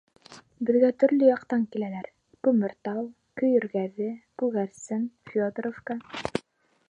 [0.67, 2.07] Беҙгә төрлө яҡтан киләләр:
[2.47, 3.05] Күмертау,
[3.41, 4.09] Көйөргәҙе,
[4.43, 5.03] Күгәрсен,
[5.35, 5.99] Федоровка...